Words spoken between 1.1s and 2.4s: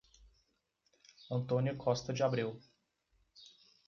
Antônia Costa de